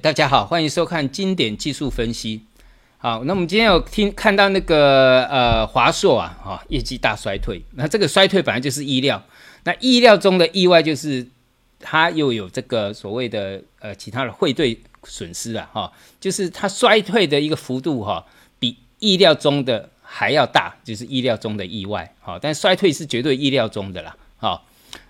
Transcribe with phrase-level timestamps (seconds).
[0.00, 2.42] 大家好，欢迎收看经典技术分析。
[2.98, 7.62] 好，那我们今天有听看到那个呃华硕啊，哈，业绩大衰退。
[7.74, 9.22] 那这个衰退本来就是意料，
[9.62, 11.24] 那意料中的意外就是
[11.78, 18.26] 它又有这个所谓的呃其他的汇兑损失啊，哈，就是它衰退的一个幅度哈，
[18.58, 22.12] 比意料中的还要大，就是意料中的意外。
[22.20, 24.16] 好，但衰退是绝对意料中的啦。
[24.38, 24.66] 好，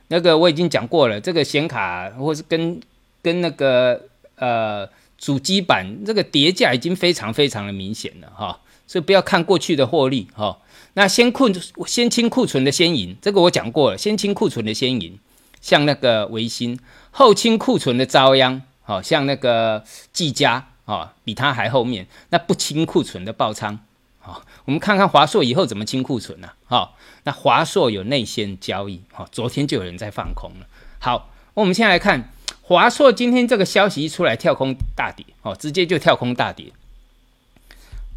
[0.09, 2.79] 那个我已经讲过了，这个显卡或是跟
[3.23, 4.89] 跟那个呃。
[5.16, 10.58] 主机板这个叠价已经非常非常的明显了哈，所以不要看过去的获利哈。
[10.95, 11.49] 那先库
[11.86, 15.18] 先清库存的先赢，这个我讲过了，先清库存的先赢，
[15.63, 16.77] 像那个维新；
[17.11, 19.82] 后清库存的遭殃，好像那个
[20.13, 22.07] 技嘉啊，比它还后面。
[22.29, 23.79] 那不清库存的爆仓，
[24.19, 26.50] 好，我们看看华硕以后怎么清库存呢？
[26.66, 30.66] 好，那华硕有内线交易，好，昨天就有人在放空了。
[30.99, 32.30] 好，我们先来看。
[32.67, 36.72] 华硕今天这个消息一出来，跳空大跌，哦，直接就跳空大跌，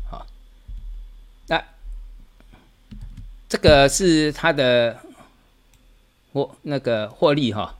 [0.09, 0.25] 好，
[1.47, 1.61] 那
[3.49, 5.01] 这个是它的
[6.31, 7.75] 获那个获利哈，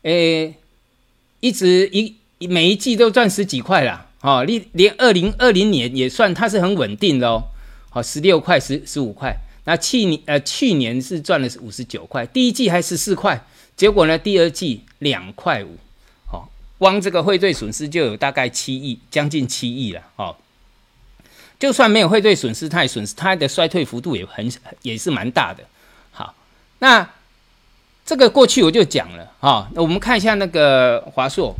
[0.00, 0.54] 诶，
[1.40, 2.16] 一直一
[2.46, 7.50] 每一季都赚十几块啦，哦，连连二零二零年也算它是很稳定的哦，
[7.90, 13.44] 好，十六块十十五块，那去年呃去年是赚了五十九块，第一季还十四块，
[13.76, 15.76] 结果呢第二季两块五。
[16.78, 20.36] 光这个汇兑损失就有大概七亿，将近七亿了哦。
[21.58, 24.48] 就算没有汇兑损失，它也损失，它的衰退幅度也很
[24.82, 25.64] 也是蛮大的。
[26.12, 26.32] 好，
[26.78, 27.10] 那
[28.06, 29.68] 这个过去我就讲了哈。
[29.74, 31.56] 那我们看一下那个华硕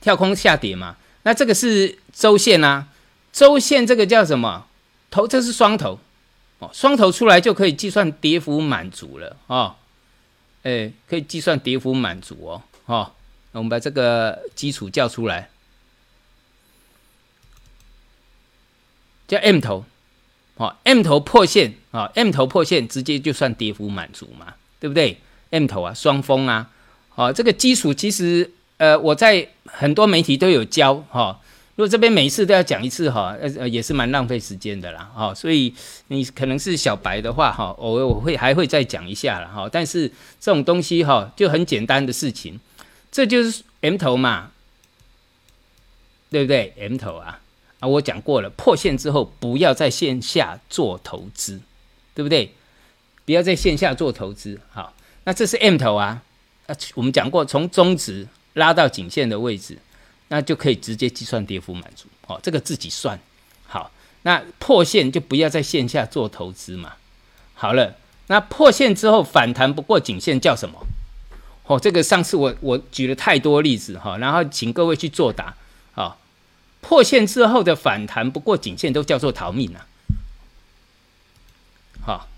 [0.00, 2.88] 跳空下跌嘛，那这个是周线啊，
[3.32, 4.66] 周线这个叫什么
[5.08, 5.28] 头？
[5.28, 6.00] 这是双头
[6.58, 9.76] 哦，双头出来就可以计算跌幅满足了哦。
[10.64, 13.12] 哎，可以计算跌幅满足哦，哦。
[13.58, 15.50] 我们把这个基础叫出来，
[19.26, 19.84] 叫 M 头，
[20.56, 25.18] 好，M 头破线啊，M 头破线直接就算跌幅满足嘛，对不对
[25.50, 26.70] ？M 头啊，双峰啊，
[27.10, 31.40] 好，这个基础其实呃，我在很多媒体都有教哈，
[31.74, 35.74] 如果这边每一次都要讲一次哈，呃呃，也是蛮浪费时间的啦，哈，所以
[36.08, 40.08] 你可能是小白的话哈，偶尔我会还会再讲一下了哈，但是
[40.40, 42.60] 这种东西哈，就很简单的事情。
[43.10, 44.50] 这就是 M 头嘛，
[46.30, 47.40] 对不对？M 头啊
[47.80, 51.60] 啊，我讲过了，破线之后不要在线下做投资，
[52.14, 52.54] 对不对？
[53.24, 54.60] 不要在线下做投资。
[54.70, 56.22] 好，那这是 M 头啊
[56.66, 59.78] 啊，我们讲过，从中值拉到颈线的位置，
[60.28, 62.06] 那就可以直接计算跌幅满足。
[62.26, 63.18] 哦，这个自己算。
[63.66, 63.90] 好，
[64.22, 66.94] 那破线就不要在线下做投资嘛。
[67.54, 67.96] 好了，
[68.28, 70.86] 那破线之后反弹不过颈线叫什么？
[71.68, 75.54] 哦，这个上次我我举了太多例子哈，然后请各位去作答
[75.94, 76.16] 啊。
[76.80, 79.86] 破线之后的反弹不过颈线都叫做逃命啊。
[82.00, 82.28] 好，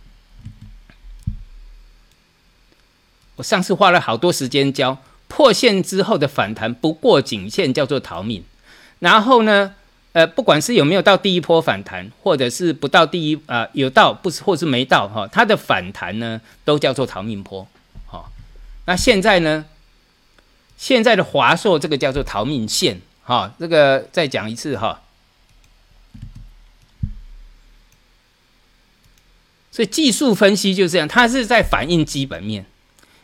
[3.37, 4.99] 我上次花了好多时间教
[5.29, 8.43] 破线之后的反弹不过颈线叫做逃命，
[8.99, 9.77] 然后呢，
[10.13, 17.69] 呃，不管是有没有到第一波反弹，或者是不到第一啊有到不是或是没到哈，它的反弹呢都叫做逃命坡。
[18.87, 19.67] 那现在呢？
[20.77, 25.03] 现在的华硕这个叫做逃命线，哈，这个再讲一次哈。
[29.71, 32.65] 所以技术分析就是这样，它是在反映基本面，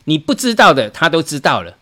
[0.05, 1.79] 你不知道的它都知道了，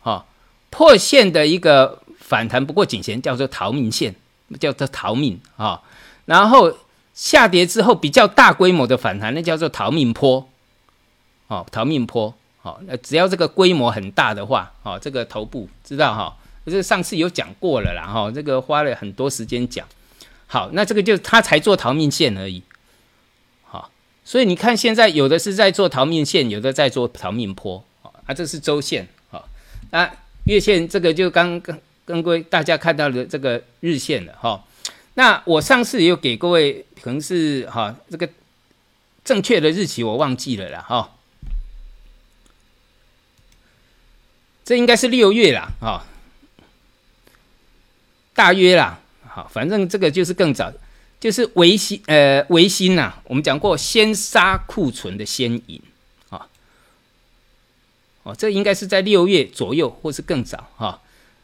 [0.00, 0.24] 哈。
[0.70, 4.14] 破线的一个反弹不过颈线叫做逃命线，
[4.58, 5.82] 叫做逃命啊。
[6.24, 6.78] 然后
[7.12, 10.48] 下跌之后比较大规模的反弹，那叫做逃命坡，
[11.48, 12.34] 哦，逃命坡。
[12.66, 19.86] 好，那只要这个规模很大的话，哦，这个头部知道哈，这上次有讲过了啦，哈，这个花了很多时间讲。
[20.48, 22.60] 好，那这个就他才做逃命线而已。
[23.62, 23.88] 好，
[24.24, 27.84] 所以你看现在有的是在做逃命线，有的在做逃命坡。
[28.02, 29.06] 啊，这是周线。
[29.30, 29.48] 好，
[29.92, 30.10] 那
[30.46, 34.64] 月线这个就刚刚跟各位大家看到的这个日线了哈。
[35.14, 38.28] 那我上次有给各位，可能是哈这个
[39.24, 41.12] 正确的日期我忘记了啦，哈。
[44.66, 46.04] 这应该是六月啦，啊，
[48.34, 50.72] 大约啦，好，反正这个就是更早，
[51.20, 55.80] 就是维新，呃，维新呐，我们讲过先杀库存的先赢，
[56.30, 56.48] 啊，
[58.24, 61.00] 哦，这应该是在六月左右或是更早，哈，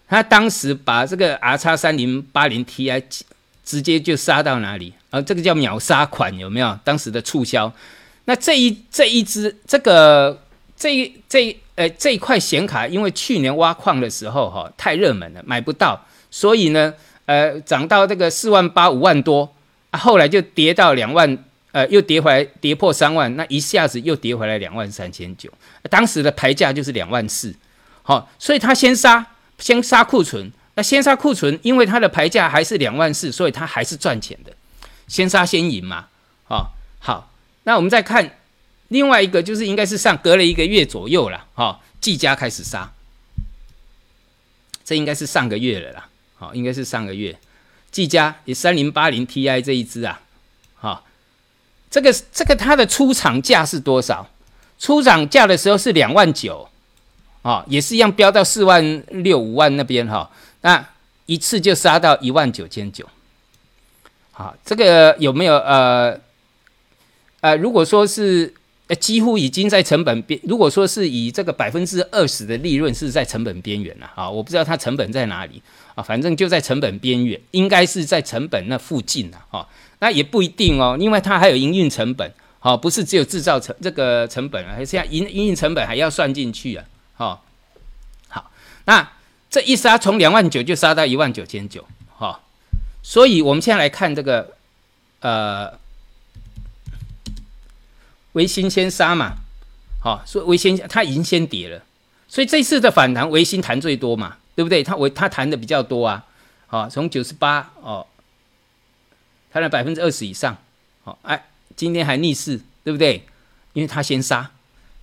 [0.08, 3.00] 他当时把这个 R 叉三零八零 Ti
[3.64, 6.76] 直接就杀到哪里，啊，这个叫秒杀款有没有？
[6.82, 7.72] 当时的促销，
[8.24, 10.42] 那这一这一支这个
[10.76, 11.56] 这这。
[11.74, 15.98] 呃，这一块显卡因为去年挖矿的时候哈太热门了，买不到，
[16.30, 16.92] 所以呢，
[17.24, 19.50] 呃，涨到这个四万八五万多，
[19.90, 21.38] 啊，后来就跌到两万，
[21.72, 25.50] 呃，又跌回来，跌破三万，那一下子又跌回来两万三千九，
[25.88, 27.54] 当时的牌价就是两万四，
[28.02, 29.24] 好，所以他先杀，
[29.58, 34.52] 先杀库存，那先杀库存，因为它的牌价还是两万四，所以它还是赚钱的，
[35.08, 36.08] 先杀先赢嘛，
[36.44, 37.30] 好，好，
[37.64, 38.30] 那我们再看。
[38.92, 42.92] 另外一个就是应该是上隔了一个月左右了，哈，技嘉开始杀，
[44.84, 47.38] 这应该是上个月了啦，好，应该是上个月，
[47.90, 50.20] 技嘉也三零八零 Ti 这一支啊，
[50.74, 51.06] 好，
[51.90, 54.28] 这个这个它的出厂价是多少？
[54.78, 56.68] 出厂价的时候是两万九，
[57.40, 60.30] 啊，也是一样飙到四万六五万那边哈，
[60.60, 60.86] 那
[61.24, 63.08] 一次就杀到一万九千九，
[64.32, 66.20] 好，这个有没有呃
[67.40, 68.52] 呃，如果说是。
[68.94, 75.62] 几乎已经在成本边，如果说是以这个百分之二十的利润是在成本边缘了啊，我不知道它成本在哪里
[75.94, 79.68] 啊，反正就在成本边缘，应该是在成本那附近了哈。
[80.00, 86.84] 那也不一定哦，因为它还有营运成本，好，不是只有制造成这个成本啊，现在营营运成本还要算进去啊，
[87.14, 87.44] 好，
[88.28, 88.50] 好，
[88.86, 89.08] 那
[89.48, 91.84] 这一杀从两万九就杀到一万九千九，
[92.16, 92.40] 哈，
[93.02, 94.52] 所以我们现在来看这个，
[95.20, 95.81] 呃。
[98.32, 99.36] 维新先杀嘛，
[100.00, 101.82] 好，所以维新它已经先跌了，
[102.26, 104.82] 所以这次的反弹维新弹最多嘛，对不对？
[104.82, 106.24] 它维它弹的比较多啊，
[106.66, 108.06] 好，从九十八哦，
[109.52, 110.56] 弹了百分之二十以上，
[111.04, 111.46] 好，哎，
[111.76, 113.26] 今天还逆势，对不对？
[113.74, 114.50] 因为它先杀，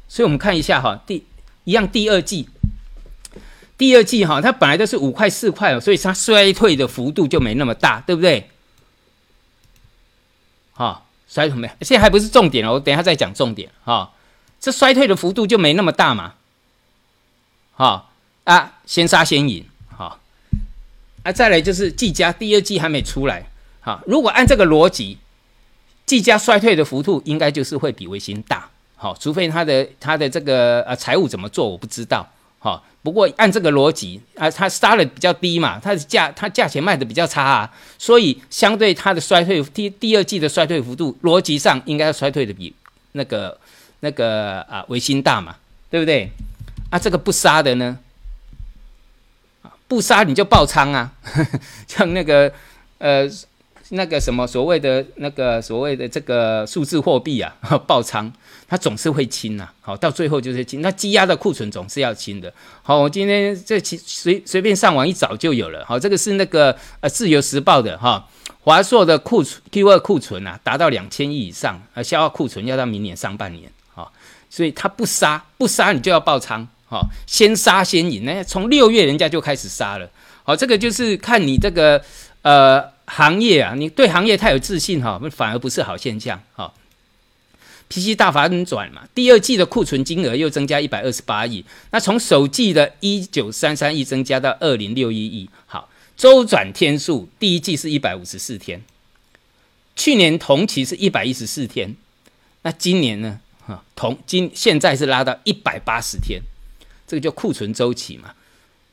[0.08, 1.24] 所以我们看一下哈，第
[1.66, 2.50] 一样第二季，
[3.78, 8.50] 第二季哈，它本来都是五块四块哦，所以它衰退的幅度就没那么大，对不对？
[10.74, 11.06] 好。
[11.30, 11.70] 衰退没？
[11.82, 14.12] 现在还不是重点哦，我等下再讲重点哈。
[14.60, 16.34] 这衰退的幅度就没那么大嘛，
[17.76, 18.12] 好
[18.44, 19.64] 啊，先杀先赢，
[19.96, 20.20] 好
[21.24, 23.46] 啊，再来就是季佳第二季还没出来，
[23.80, 25.18] 好，如果按这个逻辑，
[26.06, 28.68] 季佳衰退的幅度应该就是会比微星大，
[28.98, 32.28] 好，除非他的他的这个呃财务怎么做，我不知道。
[32.62, 42.74] 好，不过按这个逻辑啊，它杀的比较低嘛，它的价它价钱卖的比较差啊，所以相对它的衰退第第二季的衰退幅度，逻辑上应该要衰退的比
[43.14, 43.58] 那个
[44.02, 45.56] 那个啊维新大嘛，
[45.90, 46.30] 对不对？
[46.90, 47.98] 啊，这个不杀的呢，
[49.88, 52.52] 不杀你就爆仓啊，呵 呵像那个
[52.98, 53.30] 呃。
[53.92, 57.56] 那个什么所谓的那个所谓的这个数字货币啊，
[57.88, 58.32] 爆仓，
[58.68, 59.68] 它总是会清呐。
[59.82, 60.82] 好，到最后就是清。
[60.82, 62.54] 那积压的库存总是要清的。
[62.84, 65.84] 好，我今天这其随随便上网一找就有了。
[65.86, 68.28] 好，这个是那个呃自由时报的哈，
[68.62, 73.72] 华硕的库存 Q 二库存啊，达到两千亿以上，呃，消化库存要到明年上半年。
[73.96, 74.14] 好，
[74.52, 76.68] 所以它不杀不杀你就要爆仓。
[76.88, 78.24] 好，先杀先赢。
[78.24, 80.08] 那从六月人家就开始杀了。
[80.44, 82.00] 好，这个就是看你这个
[82.44, 82.99] 呃。
[83.12, 86.72] 行业啊，你对行业太有自信哈，反而不是好现象哈。
[87.90, 95.50] PC 大反转嘛，第二季的库存金额又增加一百二十八亿，那从首季的一九三三亿增加到二零六一亿。
[95.66, 98.84] 好，周转天数第一季是一百五十四天，
[99.96, 101.96] 去年同期是一百一十四天，
[102.62, 103.40] 那今年呢？
[103.66, 106.40] 哈，同今现在是拉到一百八十天，
[107.08, 108.36] 这个叫库存周期嘛。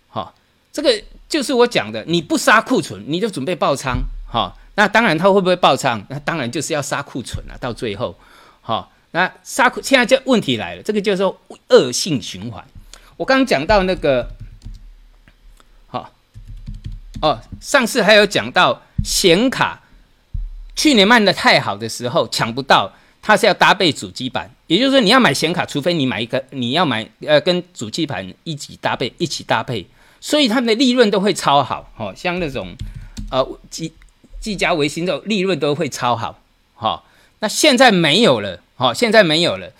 [0.08, 0.34] 好，
[0.72, 1.02] 这个。
[1.28, 6.04] 就是我讲的，你不杀库存，你就准备爆仓，好，那当然他会不会爆仓？
[6.08, 7.56] 那当然就是要杀库存了。
[7.58, 8.14] 到最后，
[8.60, 12.64] 好，那杀库，现在就问题来了，这个叫做恶性循环。
[13.16, 14.28] 我刚刚讲到那个，
[15.86, 16.12] 好，
[17.22, 19.80] 哦，上次还有讲到显卡，
[20.74, 22.92] 去年卖的太好的时候抢不到，
[23.22, 29.86] 它是要搭配主机板，也就是说你要买显卡，除非你买一个，你要买呃跟主机板一起搭配，一起搭配。
[30.20, 32.74] 所以他们的利润都会超好，哦，像那种，
[33.30, 33.92] 呃，技
[34.46, 36.40] 技嘉、维新的利润都会超好，
[36.76, 37.02] 哈。
[37.40, 39.72] 那现在没有了，哈，现在没有了，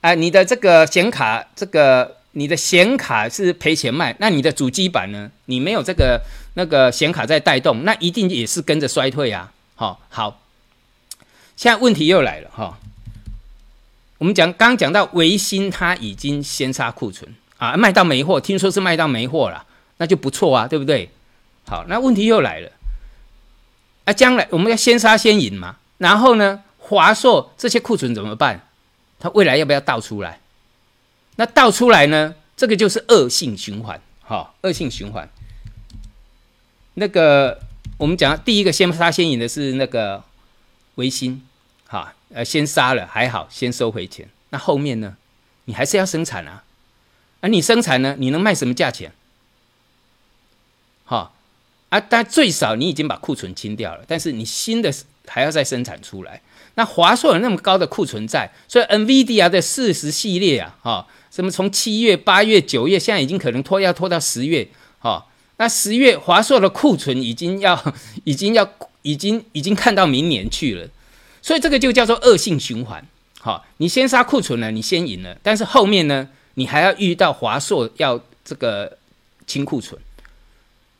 [0.00, 5.30] 啊，你的这个显卡，这个你的显卡是赔钱卖，那你的主机板呢？
[5.44, 6.22] 你没有这个
[6.54, 10.40] 那个显卡在带动，那一定也是跟着衰退啊，好，好。
[11.54, 12.78] 现在问题又来了，哈，
[14.16, 19.66] 我们讲刚讲到维新，它已经先杀库存啊，卖到没货，听说是卖到没货了。
[19.98, 21.08] 那就不错啊，对不对？
[21.68, 22.68] 好，那问题又来了，
[24.04, 25.76] 啊，将来我们要先杀先赢嘛。
[25.98, 28.68] 然后呢，华硕这些库存怎么办？
[29.18, 30.40] 它未来要不要倒出来？
[31.36, 32.34] 那倒出来呢？
[32.56, 35.28] 这个就是恶性循环，哈，恶性循环。
[36.94, 37.60] 那个
[37.96, 40.22] 我们讲第一个先杀先赢的是那个
[40.94, 41.42] 维新，
[41.88, 44.28] 哈，呃，先杀了还好，先收回钱。
[44.50, 45.16] 那后面呢？
[45.64, 46.62] 你还是要生产啊。
[47.40, 49.12] 啊，你生产呢，你能卖什么价钱？
[51.04, 51.34] 好，
[51.94, 54.92] 啊，但最少你已经把库存清掉了，但是你新的
[55.28, 56.40] 还要再生产出来。
[56.74, 64.66] 那华硕有那么高的库存在，所以 NVIDIA 的四十系列啊，哈，什么从七月、八月、九月，现在已经可能拖要拖到十月，
[64.98, 65.24] 哈，
[65.58, 68.68] 那十月华硕的库存已经要、 已经要、
[69.02, 70.88] 已经、已经看到明年去了，
[71.40, 73.06] 所以这个就叫做恶性循环，
[73.38, 78.98] 好，你先杀库存了，你先赢了，但是后面呢，你还要遇到华硕要这个
[79.46, 80.00] 清库存，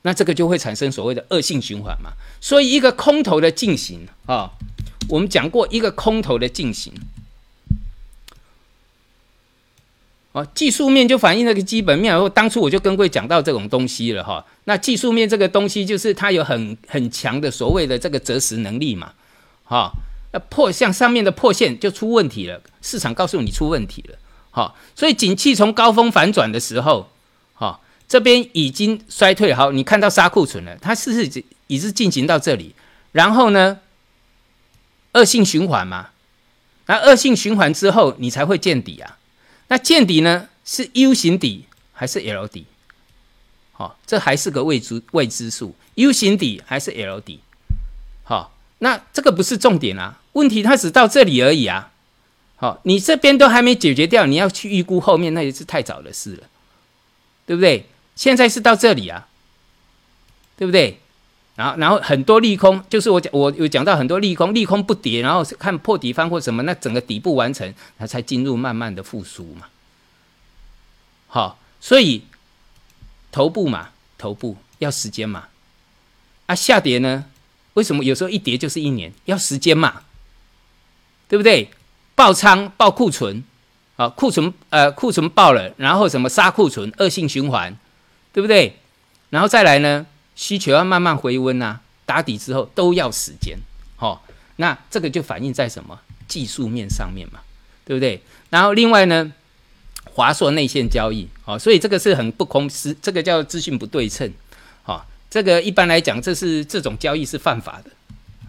[0.06, 4.52] 那这个就会产生所谓的恶性循环嘛，所以一个空头的进行啊。
[5.08, 6.90] 我们讲过一个空头的进行，
[10.32, 12.12] 哦，技术面就反映那个基本面。
[12.12, 14.44] 然后当初我就跟各位讲到这种东西了哈。
[14.64, 19.12] 那技术面这个东西就是它有很很强的所谓的这个择时能力嘛，
[19.64, 19.90] 哈。
[20.32, 24.18] 那破像上面的破线就出问题了，市场告诉你出问题了，
[24.50, 24.75] 哈。
[24.94, 27.11] 所以景气从高峰反转的时候，
[28.14, 32.73] 这边已经衰退好，你看到杀库存了，它是是已是进行到这里，
[33.11, 33.80] 然后呢？
[35.14, 36.11] 恶性循环嘛，
[36.87, 39.18] 那恶性循环之后，你才会见底啊。
[39.66, 42.66] 那见底呢，是 U 型底还是 L 底？
[43.73, 45.75] 好，这还是个未知未知数。
[45.97, 47.40] U 型底还是 L 底？
[48.23, 50.21] 好，那这个不是重点啊。
[50.35, 51.90] 问题它只到这里而已啊。
[52.54, 56.44] 好，你这边都还没解决掉，你要去预估后面，那也是太早的事了，
[57.44, 57.88] 对不对？
[58.14, 59.28] 现在是到这里啊，
[60.56, 61.00] 对不对？
[61.56, 69.66] 然后，然后很多利空，就是我讲，我有讲到很多利空，利空不跌，然后看破底方或什么，那整个底部完成，它才进入慢慢的复苏嘛。
[71.28, 72.25] 好，所以
[73.30, 75.49] 头部嘛，头部要时间嘛。
[76.47, 77.26] 啊，下跌呢？
[77.75, 79.12] 为什么有时候一跌就是一年？
[79.25, 80.02] 要时间嘛，
[81.28, 81.71] 对不对？
[82.16, 83.42] 爆仓、爆库存，
[83.97, 87.76] 啊，库存呃库存爆了，然后什么杀库存，恶性循环，
[88.35, 88.76] 对不对？
[89.31, 90.05] 然后再来呢？
[90.37, 93.57] 需求要慢慢回温呐，打底之后都要时间，
[93.95, 94.25] 好，
[94.57, 97.38] 那这个就反映在什么技术面上面嘛，
[97.85, 98.21] 对不对？
[98.50, 99.33] 然后另外呢，
[100.11, 104.29] 华硕内线交易，好，所以这个是很不公司，这个叫资讯不对称，
[104.83, 107.91] 好，这个一般来讲，这是这种交易是犯法的，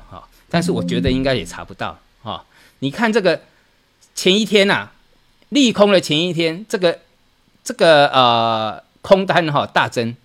[0.10, 2.44] 好，但是我觉得应该也查不到，哈，
[2.80, 3.39] 你看这个
[4.15, 4.89] 前一天呐，
[5.50, 7.00] 利空的前一天，这个
[7.63, 10.15] 这个呃空单哈大增。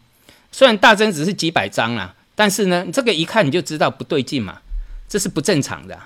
[0.51, 4.63] 虽然大增只是几百张啦，但是呢，这个一看你就知道不对劲嘛，
[5.07, 6.01] 这是不正常的，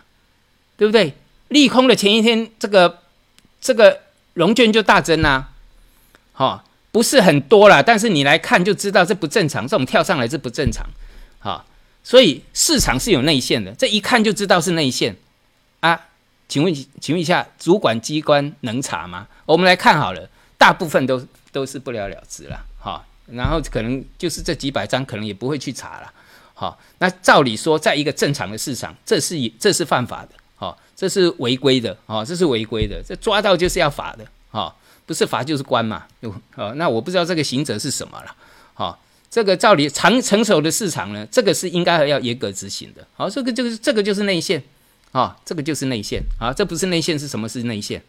[0.76, 1.14] 对不对？
[1.48, 2.98] 利空的前一天，这个
[3.60, 4.00] 这个
[4.32, 5.50] 融券就大增啦，
[6.32, 10.84] 哈，不是很多啦，但是你来看就知道这不正常，这种跳上来是不正常，
[11.38, 11.64] 哈，
[12.02, 15.16] 所以市场是有内线的，这一看就知道是内线
[15.80, 16.08] 啊。
[16.46, 19.26] 请问，请问一下，主管机关能查吗？
[19.46, 20.28] 我们来看好了，
[20.58, 23.06] 大部分都都是不了了之了，哈。
[23.26, 26.12] 然后可能就是这几百张，可能也不会去查了。
[26.52, 36.04] 哈，那照理说，在一个正常的市场，这是这是犯法的，哈，这是违规的，好，这是违规的，这抓到就是要罚的，哈，不是罚就是关嘛。
[36.56, 38.36] 哦，那我不知道这个刑责是什么了。
[38.74, 38.98] 哈，
[39.30, 43.06] 这个照理长成熟的市场呢，这个是应该要严格执行的。
[43.14, 44.62] 好，这个就是这个就是内线，
[45.12, 48.02] 啊，这个就是内线，啊，这不是内线是什么是内线？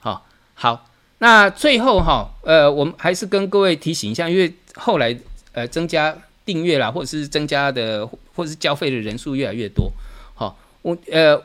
[0.00, 0.88] 好，好。
[1.18, 5.16] 那最后哈，呃，我们还是跟各位提醒一下，因为后来
[5.52, 9.90] 呃增加订阅啦，或者是增加的，或者是交费的人数越来越多，
[10.34, 11.42] 好，我呃，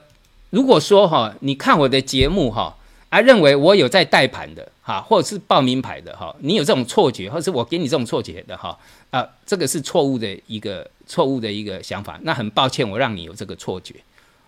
[0.49, 2.75] 如果说哈，你看我的节目哈，
[3.09, 8.77] 啊认为我有在带盘的哈，或者是报名牌的哈，你有这种错觉，或者是我给你这种错觉的哈，
[9.09, 13.95] 啊，这个是错误的一个错误的一个想法，那很抱歉，我让你有这个错觉，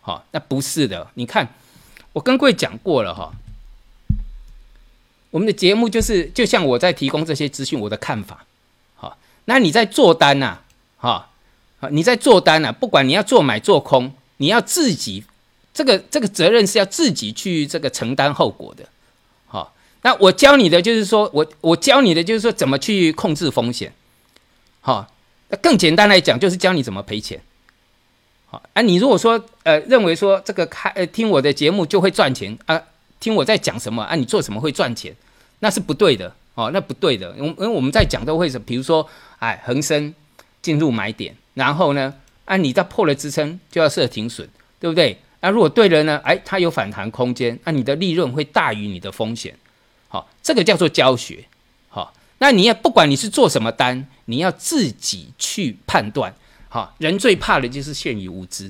[0.01, 1.47] 好，那不是的，你看
[2.11, 3.31] 我跟各位讲过了哈。
[5.33, 8.45] 我们的节目就是，就像我在提供这些资讯，我的看法，
[8.93, 10.59] 好，那你在做单呐，
[10.97, 11.27] 哈，
[11.79, 15.23] 好，你在做单呐，不管你要做买做空，你要自己，
[15.73, 18.87] 这个这个责任是要自己去这个承担后果的，
[19.47, 19.73] 好，
[20.03, 23.91] 那我教你的就是说，我我教你的就是说怎么去控制风险，
[24.81, 25.11] 好，
[25.49, 27.41] 那更简单来讲就是教你怎么赔钱，
[28.51, 32.79] 好，啊，你如果说呃认为说这个开呃听我的节目就会赚钱啊。
[33.19, 34.15] 听我在讲什么啊？
[34.15, 35.15] 你做什么会赚钱？
[35.63, 37.33] 那是不对的哦，那不对的。
[37.37, 40.13] 因因为我们在讲都会是，比如说，哎，恒生
[40.61, 44.45] 进入买点，然后呢，啊，你在破了支撑就要设停损，
[44.77, 45.17] 对不对？
[45.39, 46.19] 那如果对了呢？
[46.25, 49.57] 哎，它有反弹空间，那你的利润会大于你的风险。
[50.09, 51.45] 好，这个叫做教学。
[51.87, 56.35] 好，那你也不管你是做什么单，你要自己去判断。
[56.67, 58.69] 好，人最怕的就是陷于无知。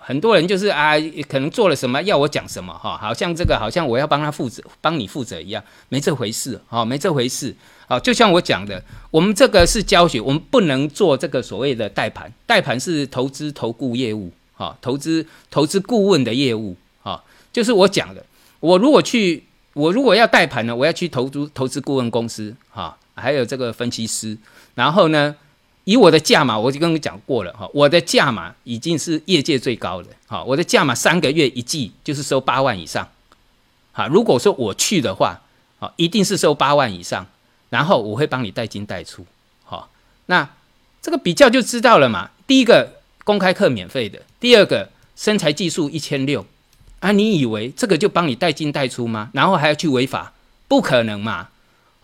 [0.00, 0.92] 很多人就是啊，
[1.28, 7.54] 可能做了什么要我讲什么哈，好像这个好像我要帮他负责，帮你负责一样，没这回事哈，没这回事
[7.88, 7.98] 啊。
[7.98, 17.22] 就像我讲的，我们这个是教学，我们不能做这个所谓的代盘，代盘是投资投顾业务哈，投资投资顾问的业务哈，
[17.52, 18.24] 就是我讲的，
[18.60, 19.44] 我如果去，
[19.74, 24.36] 我如果要代盘呢，我要去投资投资顾问公司哈，还有这个分析师，
[24.74, 25.36] 然后呢？
[25.84, 33.08] 以我的价码，我就跟你讲过了哈，我的价码已经是业界最高的哈，我的价码三个月一季就是收八万以上，
[33.90, 35.40] 好，如果说我去的话，
[35.78, 37.26] 好，一定是收八万以上，
[37.70, 39.26] 然后我会帮你带进带出，
[39.64, 39.90] 好，
[40.26, 40.48] 那
[41.00, 42.30] 这个比较就知道了嘛。
[42.46, 46.46] 第一个公开课免费的，第二个身材技术一千六
[47.00, 49.30] 啊，你以为这个就帮你带进带出吗？
[49.32, 50.32] 然后还要去违法？
[50.68, 51.48] 不可能嘛。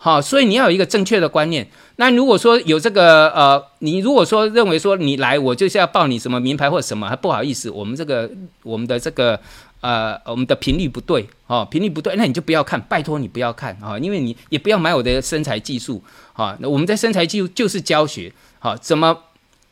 [0.01, 1.67] 好，所以你要有一个正确的观念。
[1.97, 8.31] 那如果说有这个呃，你如果说认为说你来，我就是要报你什么名牌或什么，还不好意思，我们这个
[8.63, 9.37] 我们的这个
[9.81, 16.01] 呃，我们的频率不对哦，频率不对，那你就不要看，拜托你不要看啊，因为你也不要买我的身材技术
[16.31, 16.55] 啊。
[16.61, 19.17] 那我们的身材技术就是教学，好，怎么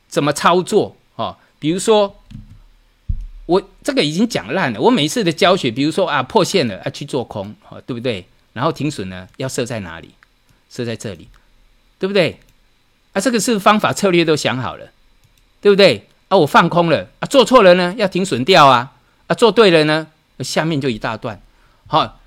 [0.10, 1.38] 怎么操作啊？
[1.58, 2.14] 比如说
[3.46, 8.26] 我这个已经讲烂了，我每一次的教学，比如说啊破线了啊去做空，好，对不对？
[8.58, 10.10] 然后停损呢，要设在哪里？
[10.68, 11.28] 设在这里，
[12.00, 12.40] 对不对？
[13.14, 14.90] 啊，这个是方法策略都想好了，
[15.62, 16.08] 对不对？
[16.28, 18.94] 啊，我放空了啊，做错了呢，要停损掉啊，
[19.28, 20.08] 啊，做对了呢，
[20.40, 21.40] 下面就一大段。
[21.86, 22.20] 好，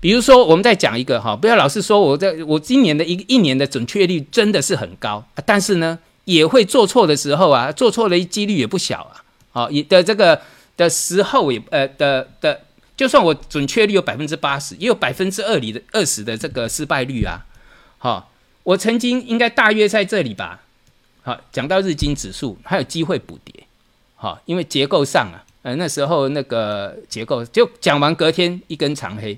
[0.00, 9.22] 比如说我们再讲一个哈，不要老是说我在我今年的一一年的准确率真的是很高啊，但是呢，也会做错的时候啊，做错的几率也不小啊。
[9.52, 10.42] 好，也的这个
[10.76, 12.60] 的时候也呃的的。
[13.02, 17.44] 就算我准确率有百分之八十，也有百分之二里的二十的这个失败率啊！
[17.98, 18.30] 好，
[18.62, 20.62] 我曾经应该大约在这里吧。
[21.24, 23.64] 好，讲到日经指数，还有机会补跌。
[24.14, 29.36] 好，因为结构上啊，呃，那时候那个结构就讲完，隔天一根长黑。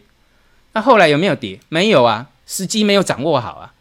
[0.75, 1.59] 那后来有没有跌？
[1.71, 3.73] 没有啊，时机没有掌握好啊。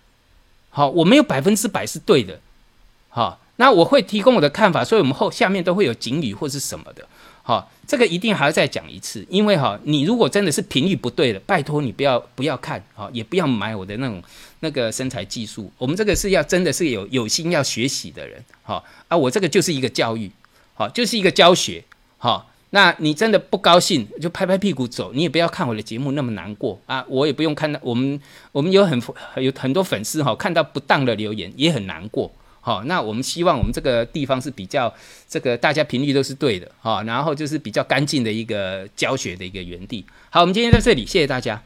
[0.69, 2.39] 好，我没有百分之百是对的。
[3.09, 7.05] 好，那我会提供我的看法，所以我们后下面都会有警语或是什么的。
[7.45, 14.23] 好，这个一定还要再讲一次，因为哈，你如果真的是频率不对的，拜托你不要不要看，好，也不要买我的那种
[14.61, 15.69] 那个身材技术。
[15.77, 20.31] 我们这个是要真的是有有心要学习的人，好啊，我这个就是一个教育，
[20.73, 21.83] 好，就是一个教学，
[22.17, 28.17] 好，那你真的不高兴就拍拍屁股走，你也不要看我的节目那么难过啊，我也不用看到我们
[28.53, 29.03] 我们有很
[29.35, 32.31] 有很多粉丝哈，看到不当的留言也很难过。
[32.65, 34.91] 好，那我们希望我们这个地方是比较
[35.27, 40.05] 这个大家频率都是对的，好，然后就是比较干净的一个教学的一个园地。
[40.29, 41.61] 好，我们今天在这里，谢谢大家。